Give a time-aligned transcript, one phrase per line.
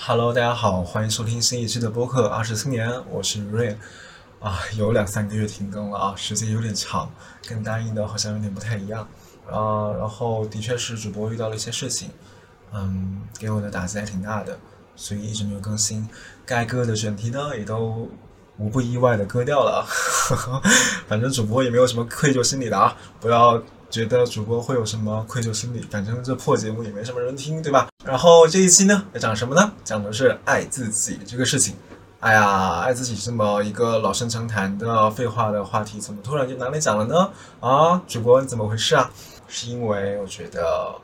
[0.00, 3.76] Hello，大家好，欢迎收听新一期的播客《二十青年》，我是 Rain。
[4.38, 7.10] 啊，有两三个月停更了啊，时间有点长，
[7.46, 9.06] 跟答应的好像有点不太一样
[9.50, 9.92] 啊。
[9.98, 12.10] 然后的确是主播遇到了一些事情，
[12.72, 14.56] 嗯，给我的打击还挺大的，
[14.94, 16.08] 所以一直没有更新。
[16.46, 18.08] 该割的选题呢，也都
[18.56, 19.84] 无不意外的割掉了。
[21.08, 23.60] 反正主播也没有什么愧疚心理的啊，不要
[23.90, 27.88] 觉得主播会有什么愧疚心理，反正这破节目也没什么人听，对吧？
[28.04, 29.72] 然后这一期呢，要讲什么呢？
[29.82, 31.74] 讲的是爱自己这个事情。
[32.20, 37.30] 哎呀，爱自己这么一个老生常谈的废话的话题，怎么突然就拿来讲了呢？
[37.60, 39.10] 啊，主播你怎么回事啊？
[39.46, 40.94] 是因为我觉得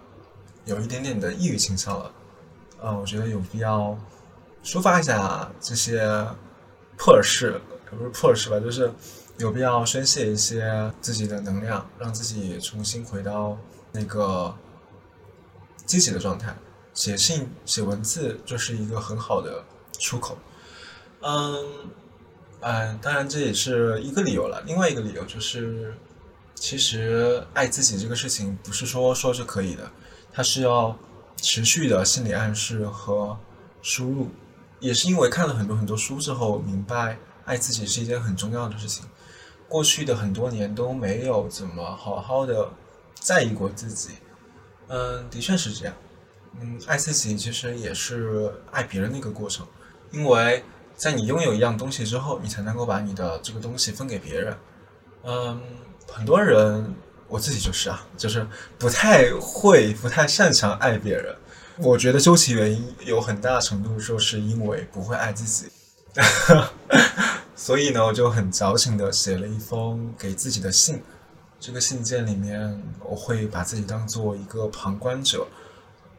[0.65, 2.11] 有一点点的抑郁倾向了。
[2.83, 3.97] 嗯，我觉得有必要
[4.63, 6.27] 抒发一下这些
[6.99, 8.93] 破事，不是破事吧，就是
[9.39, 13.59] 有必要宣泄一些自己的能量，让自己重新回到
[13.93, 14.55] 那个
[15.85, 16.57] 积极的状态。
[16.93, 19.65] 写信、写文字就是一个很好的
[19.99, 20.39] 出口。
[21.23, 21.91] 嗯，
[22.61, 24.63] 哎，当然这也是一个理由了。
[24.65, 25.93] 另外一个理由就是，
[26.55, 29.91] 其实爱自己这个事情不是说说就可以的，
[30.33, 30.97] 它是要
[31.39, 33.37] 持续的心理暗示和
[33.83, 34.31] 输入。
[34.79, 39.05] 也是因为看了很多很多书之后，明白爱自己是一件很重要的事情。
[39.69, 42.71] 过去的很多年都没有怎么好好的
[43.15, 44.11] 在意过自己。
[44.89, 45.95] 嗯，的确是这样。
[46.61, 49.67] 嗯，爱自己其实也是爱别人的一个过程，
[50.11, 50.63] 因为。
[50.97, 54.57] 在你拥有一样东西之后，你才能够把你的这个东西分给别人。
[55.25, 55.61] 嗯，
[56.09, 56.95] 很多人，
[57.27, 58.47] 我自己就是啊，就是
[58.79, 61.35] 不太会、不太擅长爱别人。
[61.79, 65.69] 我觉得究其原因，有很大程度就是因为不会爱自己。
[67.57, 71.03] 所以呢，我就很矫情的写了一封给自己的信。
[71.61, 75.47] 这个信件里面，我会把自己当做一个旁观者，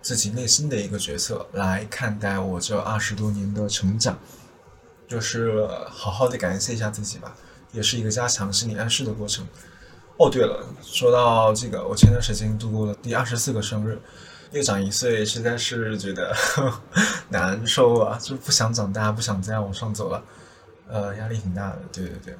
[0.01, 4.17] 自己内心的一个角色来看待我这二十多年的成长。
[5.07, 7.35] 就是好好的感谢一下自己吧，
[7.71, 9.45] 也是一个加强心理暗示的过程。
[10.17, 13.99] 哦，对了，说到这个，我前段时间度过了第二十四个生日，
[14.51, 16.35] 又长一岁，实在是觉得
[17.29, 20.23] 难受啊，就不想长大，不想再往上走了，
[20.87, 21.79] 呃，压力挺大的。
[21.91, 22.37] 对对对，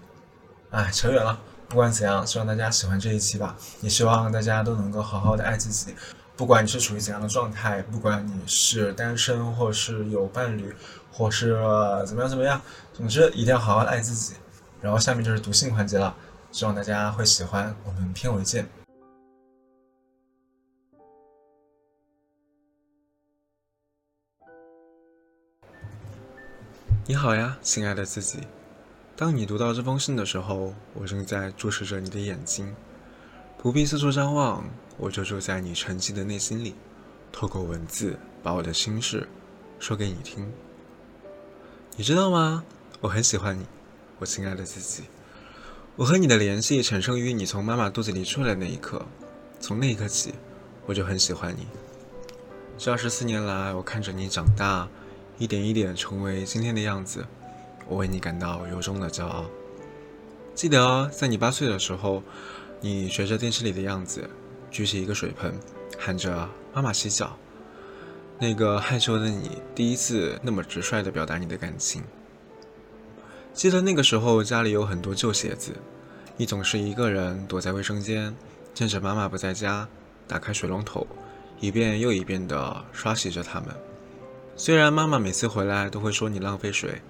[0.71, 1.39] 哎，扯远了。
[1.67, 5.95] 不管怎样，希望大家喜欢这一期吧，也希望大家都能够好好的爱自己。
[6.37, 10.75] 不管你是处于怎样的状态，不管你是单身或是有伴侣，
[11.11, 11.53] 或是
[12.05, 12.61] 怎么样怎么样，
[12.93, 14.33] 总之一定要好好的爱自己。
[14.81, 16.15] 然后下面就是读信环节了，
[16.51, 17.75] 希望大家会喜欢。
[17.83, 18.84] 我们片尾见。
[27.07, 28.39] 你好呀，亲爱的自己。
[29.15, 32.75] 当你读到这封信的时候，我正在注视着你的眼睛，
[33.59, 34.65] 不必四处张望。
[34.97, 36.73] 我就住在你沉寂的内心里，
[37.31, 39.27] 透过文字把我的心事
[39.77, 40.51] 说给你听。
[41.95, 42.63] 你知道吗？
[43.01, 43.67] 我很喜欢你，
[44.17, 45.03] 我亲爱的自己。
[45.97, 49.05] 我和你的联系产生于你从妈妈肚子里出来的那一刻，
[49.59, 50.33] 从那一刻起，
[50.87, 51.67] 我就很喜欢你。
[52.79, 54.87] 这二十四年来，我看着你长大，
[55.37, 57.25] 一点一点成为今天的样子，
[57.87, 59.45] 我为你感到由衷的骄傲。
[60.53, 62.23] 记得在你八岁的时候，
[62.79, 64.29] 你学着电视里的样子。
[64.71, 65.53] 举起一个水盆，
[65.97, 67.37] 喊着“妈妈洗脚”。
[68.39, 72.03] 那个害羞的你，第一次那么直率地表达你的感情。
[73.53, 75.71] 记得那个时候，家里有很多旧鞋子，
[76.35, 78.35] 你总是一个人躲在卫生间，
[78.73, 79.87] 趁着妈妈不在家，
[80.27, 81.07] 打开水龙头，
[81.61, 83.69] 一遍又一遍地刷洗着它们。
[84.57, 87.01] 虽然妈妈每次回来都会说你浪费水，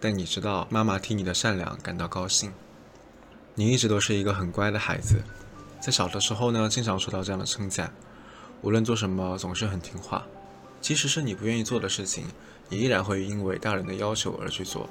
[0.00, 2.52] 但你知道，妈妈替你的善良感到高兴。
[3.56, 5.20] 你一直都是一个很乖的孩子。
[5.80, 7.92] 在小的时候呢，经常受到这样的称赞，
[8.62, 10.24] 无论做什么总是很听话，
[10.80, 12.26] 即使是你不愿意做的事情，
[12.70, 14.88] 也依然会因为大人的要求而去做。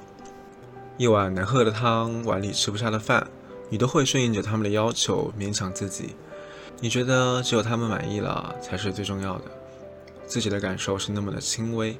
[0.98, 3.26] 一碗难喝的汤，碗里吃不下的饭，
[3.70, 6.14] 你都会顺应着他们的要求，勉强自己。
[6.80, 9.44] 你觉得只有他们满意了才是最重要的，
[10.26, 11.98] 自己的感受是那么的轻微，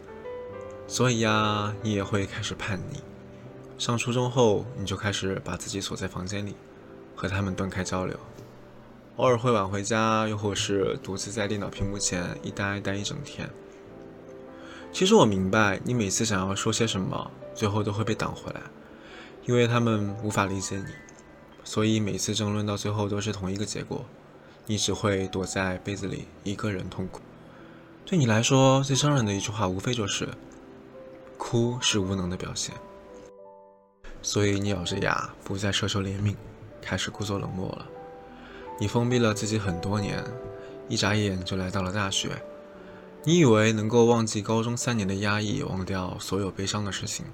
[0.87, 3.01] 所以呀，你也会开始叛逆。
[3.79, 6.55] 上初中后，你就开始把自己锁在房间里，
[7.15, 8.19] 和他们断开交流。
[9.17, 13.49] 偶尔会晚回家，又或是独自在电脑屏幕前一呆呆一整天。
[14.93, 18.61] 其实我明白，你每次想要说些什么，最后都会被挡回来，
[19.45, 20.87] 因为他们无法理解你，
[21.63, 24.05] 所以每次争论到最后都是同一个结果，
[24.67, 27.21] 你只会躲在被子里一个人痛苦。
[28.07, 30.29] 对你来说，最伤人的一句话，无非就是
[31.39, 32.75] “哭是无能的表现”，
[34.21, 36.35] 所以你咬着牙不再奢求怜悯，
[36.83, 37.87] 开始故作冷漠了。
[38.79, 40.23] 你封闭了自己很多年，
[40.87, 42.31] 一眨眼就来到了大学。
[43.23, 47.25] 你以为能够忘记高中三年的压抑，忘掉所有悲伤的事情，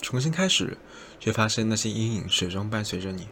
[0.00, 0.78] 重新开始，
[1.18, 3.26] 却发现那些阴影始终伴随着你。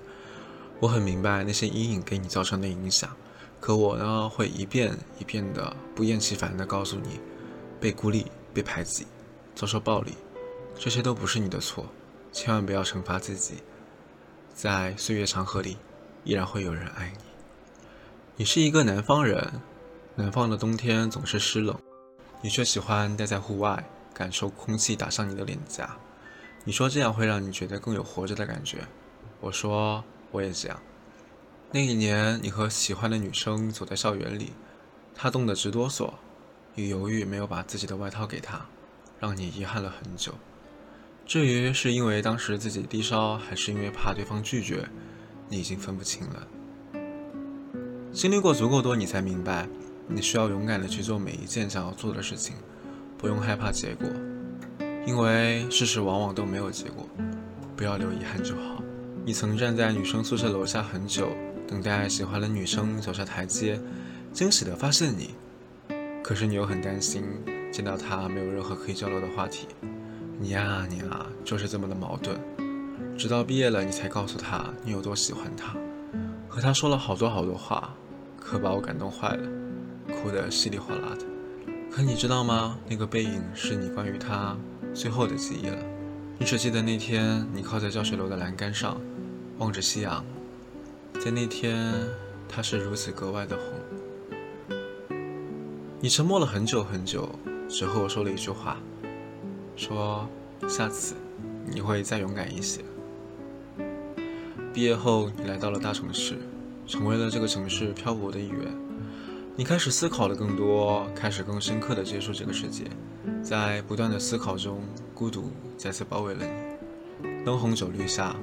[0.80, 3.16] 我很明白那些阴影给你造成的影响，
[3.60, 7.20] 可我呢，会一遍一遍的不厌其烦的告诉你，
[7.80, 9.06] 被孤立、被排挤、
[9.54, 10.14] 遭受暴力，
[10.78, 11.86] 这些都不是你的错，
[12.32, 13.56] 千万不要惩罚自己。
[14.54, 15.76] 在岁月长河里，
[16.24, 17.24] 依然会有人爱你。
[18.36, 19.60] 你是一个南方人，
[20.14, 21.76] 南方的冬天总是湿冷。
[22.40, 23.84] 你却喜欢待在户外，
[24.14, 25.96] 感受空气打上你的脸颊。
[26.64, 28.78] 你说这样会让你觉得更有活着的感觉。
[29.40, 30.80] 我说我也这样。
[31.70, 34.52] 那一年，你和喜欢的女生走在校园里，
[35.14, 36.10] 她冻得直哆嗦，
[36.74, 38.64] 你犹豫没有把自己的外套给她，
[39.20, 40.32] 让你遗憾了很久。
[41.26, 44.88] 至于是因为当时自己低烧，还是因为怕对方拒绝，
[45.50, 46.48] 你已经分不清了。
[48.12, 49.68] 经历过足够多，你才明白。
[50.06, 52.56] 你需要勇敢的去做每一件想要做的事情，
[53.18, 54.08] 不用害怕结果，
[55.04, 57.06] 因为事实往往都没有结果，
[57.76, 58.82] 不要留遗憾就好。
[59.22, 61.28] 你曾站在女生宿舍楼下很久，
[61.68, 63.78] 等待喜欢的女生走下台阶，
[64.32, 65.34] 惊喜的发现你，
[66.22, 67.22] 可是你又很担心
[67.70, 69.68] 见到她没有任何可以交流的话题。
[70.40, 72.40] 你呀你啊，就是这么的矛盾。
[73.18, 75.76] 直到毕业了，你才告诉她你有多喜欢她，
[76.48, 77.92] 和她说了好多好多话，
[78.40, 79.48] 可把我感动坏了。
[80.06, 81.26] 哭得稀里哗啦的，
[81.90, 82.78] 可你知道吗？
[82.88, 84.56] 那个背影是你关于他
[84.94, 85.76] 最后的记忆了。
[86.38, 88.98] 你只记得那天你靠在教学楼的栏杆上，
[89.58, 90.24] 望着夕阳，
[91.18, 91.92] 在那天
[92.48, 95.18] 它是如此格外的红。
[96.00, 97.28] 你沉默了很久很久，
[97.68, 98.78] 只和我说了一句话，
[99.74, 100.28] 说
[100.68, 101.16] 下次
[101.66, 102.82] 你会再勇敢一些。
[104.72, 106.38] 毕业后，你来到了大城市，
[106.86, 108.72] 成为了这个城市漂泊的一员。
[109.56, 112.84] 你开始思考的更多，开始更深刻的接触这个世界，
[113.42, 114.80] 在不断的思考中，
[115.12, 117.44] 孤独再次包围了你。
[117.44, 118.36] 灯红酒绿下，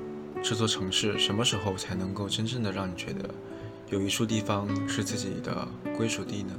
[0.44, 3.30] 这座城市什么时候才能够真正的让你觉得，
[3.90, 5.68] 有一处地方是自己的
[5.98, 6.54] 归属地呢？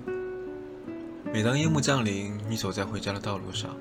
[1.32, 3.76] 每当夜幕降临，你走在回家的道路上，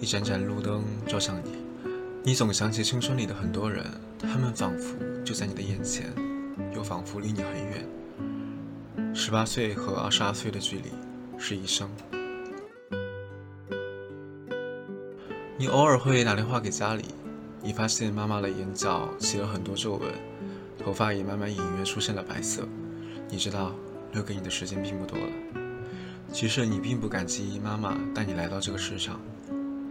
[0.00, 1.56] 一盏盏路灯照向你，
[2.22, 3.84] 你总想起青春里的很多人，
[4.18, 6.12] 他们仿佛就在你的眼前，
[6.74, 7.88] 又仿佛离你很远。
[9.14, 10.90] 十八岁和二十二岁的距离
[11.38, 11.88] 是一生。
[15.58, 17.04] 你偶尔会打电话给家里，
[17.62, 20.12] 你发现妈妈的眼角起了很多皱纹，
[20.78, 22.66] 头发也慢慢隐约出现了白色。
[23.28, 23.72] 你知道
[24.12, 25.32] 留给你的时间并不多了。
[26.32, 29.20] 其实你并不感激妈妈带你来到这个世上，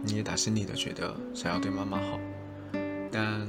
[0.02, 2.20] 你也打心里的觉得想要对妈妈好，
[3.10, 3.48] 但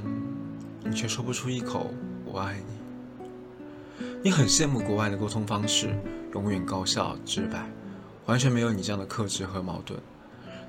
[0.82, 1.92] 你却说不出一口
[2.24, 4.04] “我爱你”。
[4.24, 5.94] 你很羡慕国外的沟通方式，
[6.32, 7.70] 永远高效直白，
[8.24, 10.00] 完全没有你这样的克制和矛盾。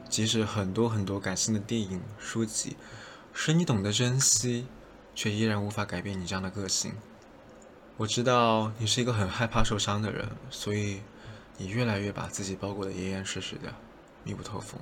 [0.09, 2.75] 即使很多很多感性的电影、书籍，
[3.37, 4.65] 使你懂得珍惜，
[5.13, 6.93] 却依然无法改变你这样的个性。
[7.97, 11.01] 我知道你是一个很害怕受伤的人，所以
[11.57, 13.71] 你越来越把自己包裹得严严实实的，
[14.23, 14.79] 密不透风，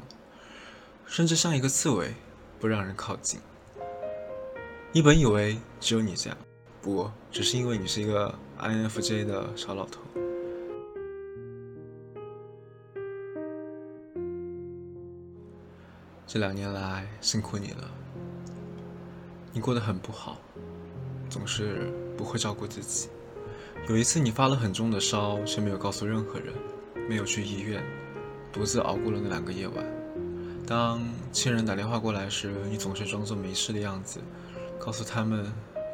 [1.08, 2.14] 甚至像一个刺猬，
[2.60, 3.40] 不让人靠近。
[4.94, 6.38] 你本以为只有你这样。
[6.80, 10.00] 不，只是因为你是一个 INFJ 的小老头。
[16.28, 17.90] 这两年来辛苦你了，
[19.54, 20.38] 你过得很不好，
[21.30, 23.08] 总是不会照顾自己。
[23.88, 26.52] 有一次你发了很重的烧，却没有告诉任何人，
[27.08, 27.84] 没有去医院，
[28.52, 29.86] 独自熬过了那两个夜晚。
[30.66, 34.20] 当亲人打电话过来时，你总是装作没事的样子，
[34.80, 35.46] 告诉他们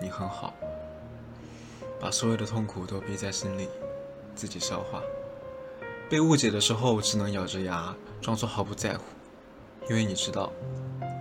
[0.01, 0.53] 你很好。
[1.99, 3.67] 把所有的痛苦都憋在心里，
[4.35, 5.01] 自己消化。
[6.09, 9.03] 被误解的时候，只能咬着牙装作毫不在乎，
[9.89, 10.49] 因为你知道，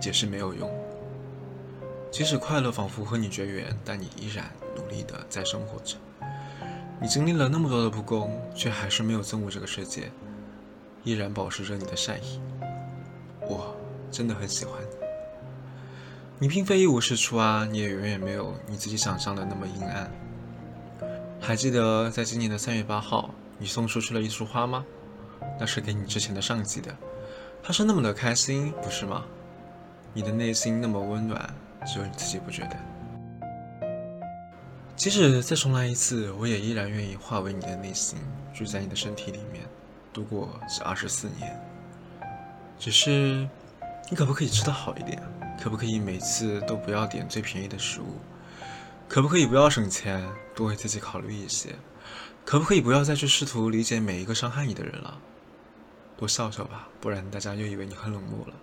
[0.01, 0.71] 解释没有用。
[2.11, 5.95] 即使快乐仿佛和你绝缘，但你依然努力的在生活着。
[6.99, 10.11] 你经历了那么多的不公，却还是没有憎恶这个世界，
[11.03, 12.41] 依然保持着你的善意。
[13.41, 13.75] 我
[14.11, 14.87] 真的很喜欢你。
[16.39, 20.11] 你并非一无是处啊，你也远远没有你自己想象的那么阴暗。
[21.39, 24.85] 还记得在今年的三月八号，你送出去了一束花吗？
[25.59, 26.95] 那是给你之前的上级的。
[27.61, 29.25] 他是那么的开心，不是吗？
[30.13, 31.53] 你的内心那么温暖，
[31.85, 32.77] 只有你自己不觉得。
[34.95, 38.19] 即使再重来一次，我也依然愿意化为你的内心，
[38.53, 39.63] 住在你的身体里面，
[40.11, 41.57] 度过这二十四年。
[42.77, 43.47] 只是，
[44.09, 45.21] 你可不可以吃得好一点？
[45.61, 48.19] 可不可以每次都不要点最便宜的食物？
[49.07, 51.75] 可不可以不要省钱，多为自己考虑一些？
[52.45, 55.17] 可不可以不要再去试图理解每一个伤害你的人了？
[56.17, 58.53] 多笑笑吧，不然大家又以为你很冷漠了。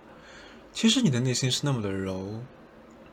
[0.71, 2.41] 其实你的内心是那么的柔。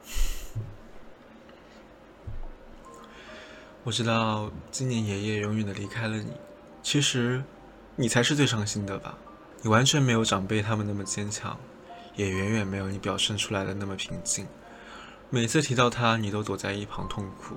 [3.84, 6.32] 我知道今年爷爷永远的离开了你，
[6.82, 7.42] 其实
[7.96, 9.16] 你才是最伤心的吧？
[9.62, 11.58] 你完全没有长辈他们那么坚强，
[12.16, 14.46] 也远远没有你表现出来的那么平静。
[15.30, 17.56] 每次提到他，你都躲在一旁痛哭。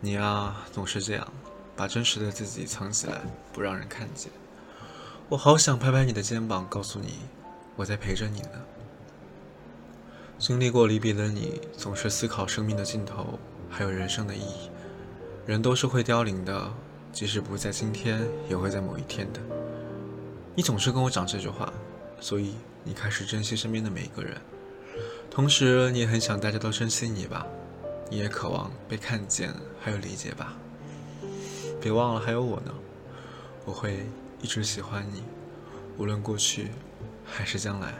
[0.00, 1.26] 你啊，总是这样，
[1.74, 3.22] 把真实的自己藏起来，
[3.52, 4.30] 不让人看见。
[5.28, 7.14] 我好想拍拍你的肩膀，告诉你，
[7.76, 8.62] 我在陪着你呢。
[10.38, 13.38] 经历过离别的你，总是思考生命的尽头，
[13.70, 14.70] 还有人生的意义。
[15.46, 16.72] 人都是会凋零的，
[17.12, 19.40] 即使不在今天，也会在某一天的。
[20.54, 21.72] 你总是跟我讲这句话，
[22.20, 24.36] 所以你开始珍惜身边的每一个人。
[25.30, 27.46] 同时，你也很想大家都珍惜你吧？
[28.10, 30.54] 你也渴望被看见，还有理解吧？
[31.80, 32.72] 别忘了还有我呢，
[33.64, 34.06] 我会。
[34.42, 35.22] 一直喜欢你，
[35.96, 36.68] 无论过去
[37.24, 37.94] 还是将来。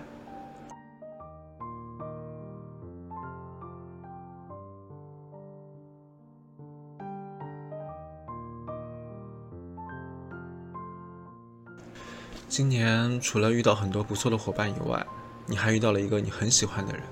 [12.56, 15.06] 今年除了遇到很多不错的伙伴以外，
[15.44, 17.02] 你还遇到了一个你很喜欢的人。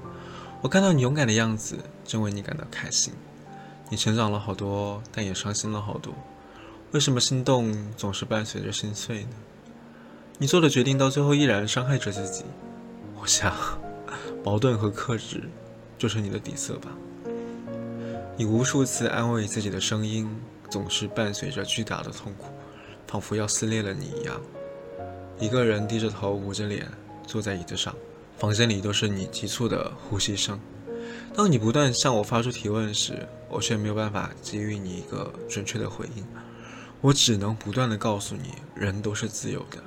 [0.62, 3.12] 我看到你勇敢的样子，真为你感到开心。
[3.90, 6.14] 你成长了好多，但也伤心了好多。
[6.92, 9.36] 为什么心动总是伴随着心碎呢？
[10.38, 12.42] 你做的决定到最后依然伤害着自己。
[13.20, 13.54] 我想，
[14.42, 15.42] 矛盾和克制
[15.98, 16.88] 就是你的底色吧。
[18.38, 20.26] 你无数次安慰自己的声音，
[20.70, 22.46] 总是伴随着巨大的痛苦，
[23.06, 24.40] 仿佛要撕裂了你一样。
[25.38, 26.86] 一个人低着头，捂着脸
[27.26, 27.94] 坐在椅子上，
[28.38, 30.58] 房间里都是你急促的呼吸声。
[31.34, 36.24] 当你不断向我发出提问时，我却没有办法给予你一个准确的回应。
[37.00, 39.78] 我只能不断的告诉你，人都是自由的，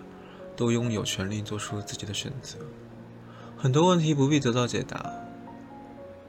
[0.56, 2.58] 都拥有权利做出自己的选择。
[3.58, 5.12] 很多问题不必得到解答，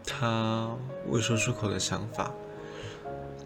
[0.06, 0.70] 他
[1.08, 2.32] 未说出口的想法，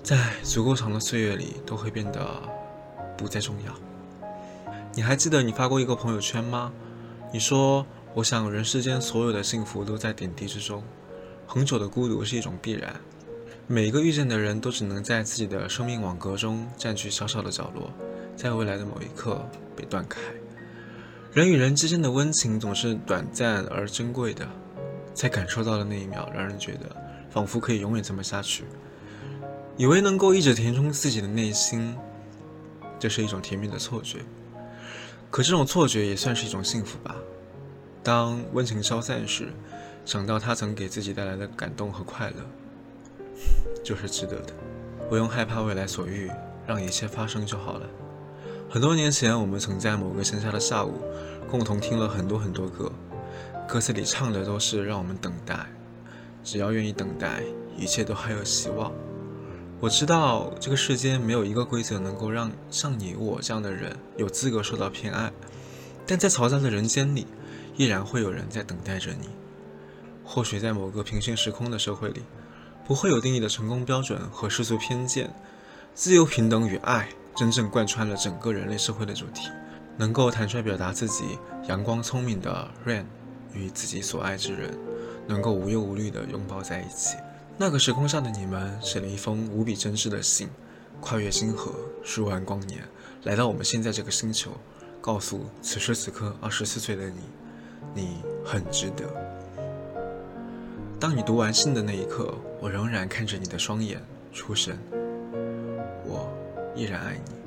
[0.02, 2.24] 在足够长的岁月里都会变得
[3.16, 3.91] 不再重要。
[4.94, 6.70] 你还记得你发过一个朋友圈吗？
[7.32, 10.84] 你说：“我想人世间所有的幸福都在点滴之中，
[11.46, 12.94] 恒久的孤独是一种必然。”
[13.66, 17.90] 每一个遇见的人都只能在自己的生命网格中占据小小的角落，
[18.36, 20.20] 在未来的某一刻被断开。
[21.32, 24.46] 人与人之间的温情总是短暂而珍贵的，
[25.14, 26.94] 在感受到的那一秒，让人觉得
[27.30, 28.64] 仿佛可以永远这么下去，
[29.78, 31.96] 以为能够一直填充自己的内心，
[32.98, 34.18] 这是一种甜蜜的错觉。
[35.32, 37.16] 可这种错觉也算是一种幸福吧。
[38.02, 39.48] 当温情消散时，
[40.04, 42.36] 想到他曾给自己带来的感动和快乐。
[43.82, 44.52] 就是值得的，
[45.08, 46.30] 不用害怕未来所遇，
[46.66, 47.86] 让一切发生就好了。
[48.68, 51.00] 很多年前，我们曾在某个盛夏的下午，
[51.50, 52.92] 共同听了很多很多歌，
[53.66, 55.66] 歌词里唱的都是让我们等待，
[56.44, 57.42] 只要愿意等待，
[57.74, 58.92] 一切都还有希望。
[59.82, 65.32] 我知道这个世间没有一个规则能够让像你我这样的人有资格受到偏爱，
[66.06, 67.26] 但在嘈杂的人间里，
[67.76, 69.28] 依然会有人在等待着你。
[70.24, 72.22] 或许在某个平行时空的社会里。
[72.84, 75.32] 不会有定义的成功标准和世俗偏见，
[75.94, 79.48] 自由、平等与爱真正贯穿了整个人类社会的主题。
[79.96, 83.04] 能够坦率表达自己阳光聪明的 Rain
[83.52, 84.76] 与自己所爱之人，
[85.28, 87.16] 能够无忧无虑地拥抱在一起。
[87.58, 90.48] 那个时空上的你们写了一封无比真挚的信，
[91.00, 92.82] 跨越星河，数万光年，
[93.24, 94.50] 来到我们现在这个星球，
[95.00, 97.20] 告诉此时此刻二十四岁的你，
[97.94, 99.04] 你很值得。
[100.98, 104.00] 当你读完信的那一刻，我仍然看着你的双眼
[104.32, 104.76] 出神，
[106.04, 106.28] 我
[106.74, 107.41] 依然爱你。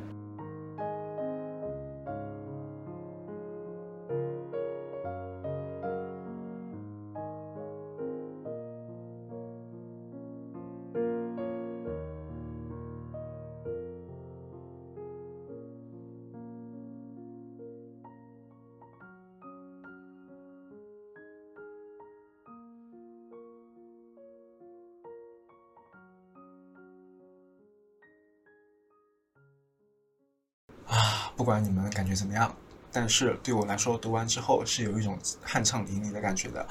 [31.35, 32.55] 不管你们感觉怎么样，
[32.91, 36.65] 但是对我来说，读完之后是有一种酣畅淋漓的感觉的，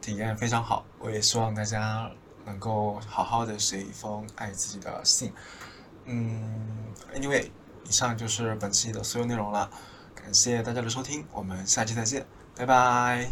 [0.00, 0.84] 体验非常好。
[0.98, 2.10] 我也希望大家
[2.44, 5.32] 能够好好的写一封爱自己的信。
[6.06, 7.50] 嗯，Anyway，
[7.84, 9.68] 以上就是本期的所有内容了，
[10.14, 12.24] 感谢大家的收听，我们下期再见，
[12.56, 13.28] 拜拜。